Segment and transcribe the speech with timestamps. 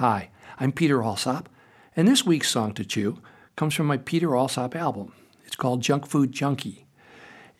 [0.00, 0.28] Hi,
[0.60, 1.48] I'm Peter Alsop,
[1.96, 3.16] and this week's Song to Chew
[3.56, 5.14] comes from my Peter Alsop album.
[5.46, 6.84] It's called Junk Food Junkie.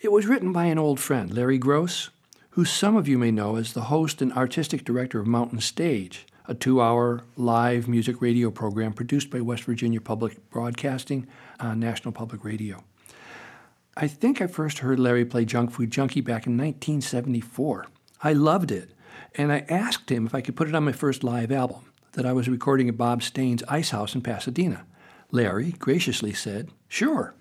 [0.03, 2.11] It was written by an old friend, Larry Groce,
[2.51, 6.27] who some of you may know as the host and artistic director of Mountain Stage,
[6.47, 11.27] a two hour live music radio program produced by West Virginia Public Broadcasting
[11.59, 12.85] on National Public Radio.
[13.97, 17.87] I think I first heard Larry play Junk Food Junkie back in 1974.
[18.23, 18.91] I loved it,
[19.37, 21.87] and I asked him if I could put it on my first live album
[22.17, 24.87] that I was recording at Bob Stane's Ice House in Pasadena.
[25.31, 27.35] Larry graciously said, Sure.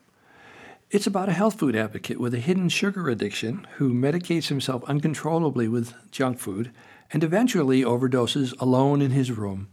[0.91, 5.69] It's about a health food advocate with a hidden sugar addiction who medicates himself uncontrollably
[5.69, 6.71] with junk food
[7.11, 9.69] and eventually overdoses alone in his room.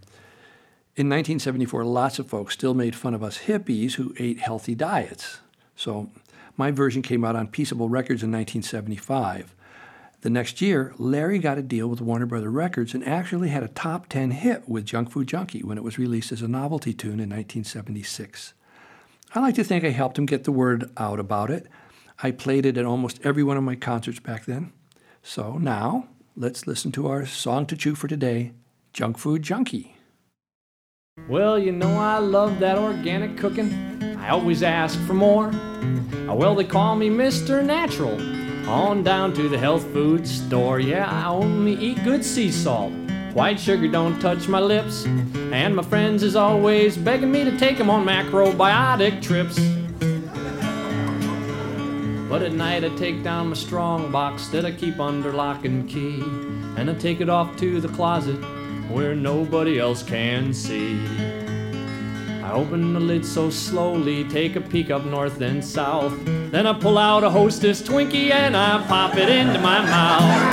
[0.95, 5.41] In 1974, lots of folks still made fun of us hippies who ate healthy diets.
[5.75, 6.11] So
[6.57, 9.53] my version came out on Peaceable Records in 1975.
[10.23, 13.69] The next year, Larry got a deal with Warner Brother Records and actually had a
[13.69, 17.19] top 10 hit with Junk Food Junkie when it was released as a novelty tune
[17.19, 18.55] in 1976.
[19.35, 21.67] I like to think I helped him get the word out about it.
[22.23, 24.73] I played it at almost every one of my concerts back then.
[25.25, 28.53] So now, let's listen to our song to chew for today
[28.93, 29.97] Junk Food Junkie.
[31.29, 33.73] Well, you know I love that organic cooking.
[34.19, 35.51] I always ask for more.
[36.29, 37.65] Well, they call me Mr.
[37.65, 38.42] Natural.
[38.67, 40.81] On down to the health food store.
[40.81, 42.93] Yeah, I only eat good sea salt.
[43.35, 45.05] White sugar don't touch my lips.
[45.53, 49.59] And my friends is always begging me to take 'em on macrobiotic trips.
[52.29, 55.89] But at night I take down my strong box that I keep under lock and
[55.89, 56.23] key.
[56.77, 58.39] And I take it off to the closet
[58.91, 60.97] where nobody else can see.
[62.53, 66.13] I open the lid so slowly, take a peek up north and south.
[66.51, 70.53] Then I pull out a hostess Twinkie and I pop it into my mouth.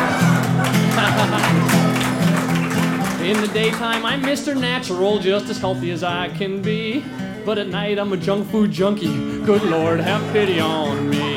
[3.22, 4.58] In the daytime, I'm Mr.
[4.58, 7.04] Natural, just as healthy as I can be.
[7.46, 9.42] But at night, I'm a junk food junkie.
[9.44, 11.29] Good Lord, have pity on me.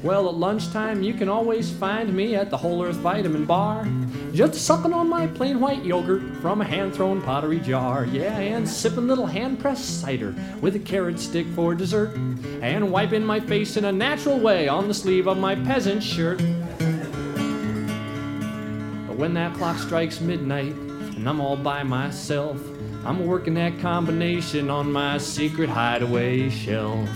[0.00, 3.84] Well, at lunchtime, you can always find me at the Whole Earth Vitamin Bar.
[4.32, 8.04] Just sucking on my plain white yogurt from a hand thrown pottery jar.
[8.04, 12.14] Yeah, and sipping little hand pressed cider with a carrot stick for dessert.
[12.62, 16.38] And wiping my face in a natural way on the sleeve of my peasant shirt.
[19.08, 22.62] But when that clock strikes midnight and I'm all by myself,
[23.04, 27.08] I'm working that combination on my secret hideaway shelf.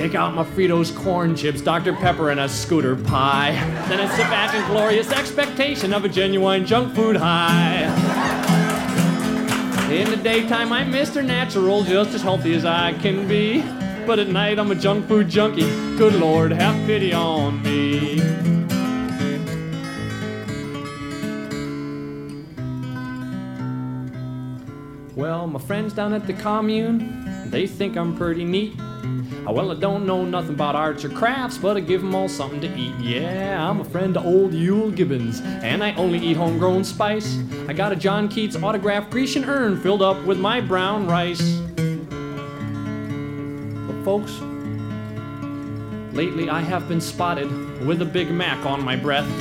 [0.00, 1.92] Take out my Fritos corn chips, Dr.
[1.92, 3.52] Pepper, and a scooter pie.
[3.86, 7.82] Then I sit back in glorious expectation of a genuine junk food high.
[9.92, 11.22] In the daytime, I'm Mr.
[11.22, 13.60] Natural, just as healthy as I can be.
[14.06, 15.68] But at night, I'm a junk food junkie.
[15.98, 18.22] Good Lord, have pity on me.
[25.14, 28.72] Well, my friends down at the commune, they think I'm pretty neat.
[29.46, 32.28] Uh, Well, I don't know nothing about arts or crafts, but I give 'em all
[32.28, 32.94] something to eat.
[33.00, 37.38] Yeah, I'm a friend of old Euell Gibbons, and I only eat homegrown spice.
[37.68, 41.58] I got a John Keats autographed Grecian urn filled up with my brown rice.
[43.86, 44.32] But folks,
[46.12, 47.48] lately I have been spotted
[47.86, 49.26] with a Big Mac on my breath.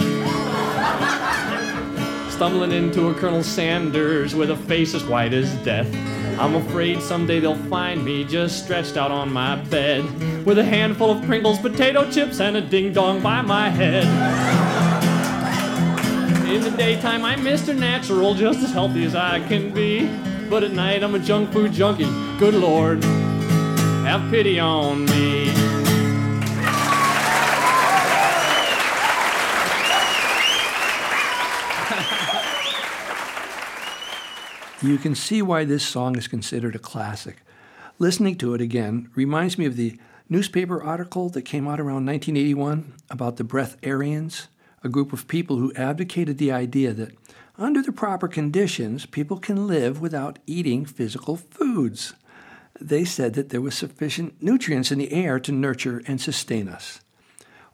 [2.30, 5.94] Stumbling into a Colonel Sanders with a face as white as death.
[6.40, 10.06] I'm afraid someday they'll find me just stretched out on my bed
[10.46, 14.06] with a handful of Pringles, potato chips, and a ding dong by my head.
[16.48, 17.78] In the daytime, I'm Mr.
[17.78, 20.08] Natural, just as healthy as I can be.
[20.50, 22.10] But at night, I'm a junk food junkie.
[22.40, 25.69] Good Lord, have pity on me.
[34.82, 37.42] You can see why this song is considered a classic.
[37.98, 42.94] Listening to it again reminds me of the newspaper article that came out around 1981
[43.10, 44.48] about the breatharians,
[44.82, 47.14] a group of people who advocated the idea that
[47.58, 52.14] under the proper conditions, people can live without eating physical foods.
[52.80, 57.02] They said that there was sufficient nutrients in the air to nurture and sustain us.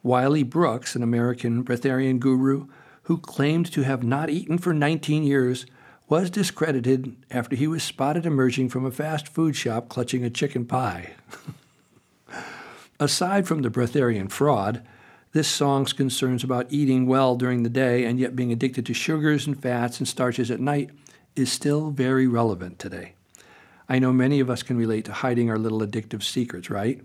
[0.02, 2.66] Wiley Brooks, an American breatharian guru
[3.02, 5.66] who claimed to have not eaten for 19 years,
[6.08, 10.64] was discredited after he was spotted emerging from a fast food shop clutching a chicken
[10.64, 11.12] pie.
[13.00, 14.86] Aside from the breatharian fraud,
[15.32, 19.46] this song's concerns about eating well during the day and yet being addicted to sugars
[19.46, 20.90] and fats and starches at night
[21.34, 23.12] is still very relevant today.
[23.88, 27.00] I know many of us can relate to hiding our little addictive secrets, right?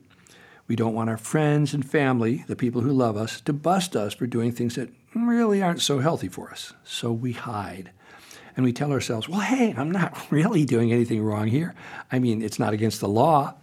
[0.68, 4.13] We don't want our friends and family, the people who love us, to bust us
[4.13, 6.74] for doing things that really aren't so healthy for us.
[6.86, 7.92] So we hide.
[8.56, 11.74] And we tell ourselves, well, hey, I'm not really doing anything wrong here.
[12.12, 13.56] I mean, it's not against the law.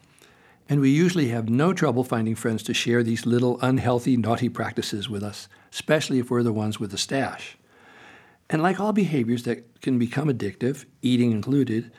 [0.68, 5.08] And we usually have no trouble finding friends to share these little unhealthy, naughty practices
[5.08, 7.56] with us, especially if we're the ones with the stash.
[8.50, 11.90] And like all behaviors that can become addictive, eating included,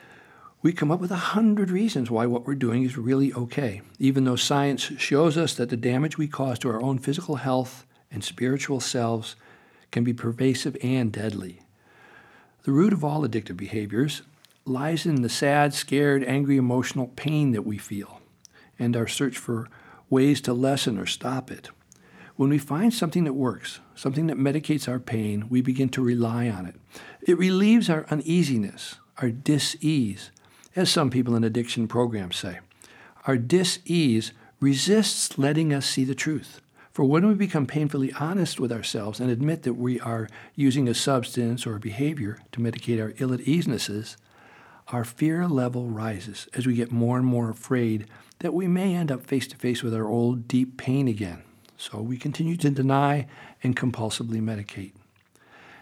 [0.62, 4.24] we come up with a hundred reasons why what we're doing is really okay, even
[4.24, 8.22] though science shows us that the damage we cause to our own physical health and
[8.22, 9.36] spiritual selves
[9.90, 11.62] can be pervasive and deadly.
[12.62, 14.22] The root of all addictive behaviors
[14.64, 18.20] lies in the sad, scared, angry, emotional pain that we feel
[18.78, 19.68] and our search for
[20.08, 21.70] ways to lessen or stop it.
[22.36, 26.48] When we find something that works, something that medicates our pain, we begin to rely
[26.48, 26.74] on it.
[27.20, 30.30] It relieves our uneasiness, our dis ease,
[30.74, 32.60] as some people in addiction programs say.
[33.26, 36.60] Our dis-ease resists letting us see the truth.
[37.00, 40.92] For when we become painfully honest with ourselves and admit that we are using a
[40.92, 44.18] substance or a behavior to medicate our ill at easenesses,
[44.88, 48.06] our fear level rises as we get more and more afraid
[48.40, 51.42] that we may end up face to face with our old deep pain again.
[51.78, 53.26] So we continue to deny
[53.62, 54.92] and compulsively medicate.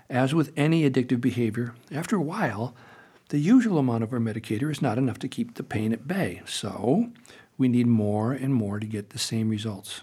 [0.08, 2.76] As with any addictive behavior, after a while,
[3.30, 6.42] the usual amount of our medicator is not enough to keep the pain at bay,
[6.46, 7.10] so
[7.56, 10.02] we need more and more to get the same results.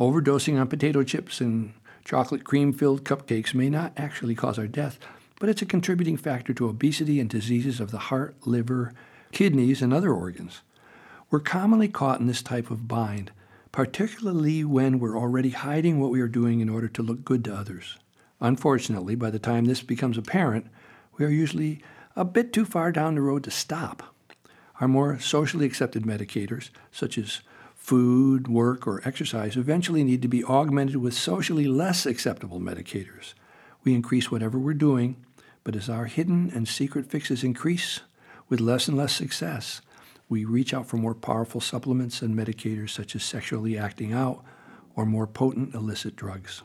[0.00, 1.74] Overdosing on potato chips and
[2.06, 4.98] chocolate cream filled cupcakes may not actually cause our death,
[5.38, 8.94] but it's a contributing factor to obesity and diseases of the heart, liver,
[9.30, 10.62] kidneys, and other organs.
[11.30, 13.30] We're commonly caught in this type of bind,
[13.72, 17.54] particularly when we're already hiding what we are doing in order to look good to
[17.54, 17.98] others.
[18.40, 20.66] Unfortunately, by the time this becomes apparent,
[21.18, 21.82] we are usually
[22.16, 24.14] a bit too far down the road to stop.
[24.80, 27.42] Our more socially accepted medicators, such as
[27.90, 33.34] food, work, or exercise, eventually need to be augmented with socially less acceptable medicators.
[33.82, 35.16] We increase whatever we're doing,
[35.64, 37.98] but as our hidden and secret fixes increase
[38.48, 39.80] with less and less success,
[40.28, 44.44] we reach out for more powerful supplements and medicators such as sexually acting out
[44.94, 46.62] or more potent illicit drugs.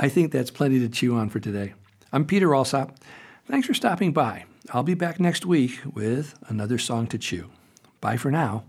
[0.00, 1.74] I think that's plenty to chew on for today.
[2.12, 2.98] I'm Peter Alsop.
[3.46, 4.46] Thanks for stopping by.
[4.72, 7.50] I'll be back next week with another song to chew.
[8.00, 8.64] Bye for now.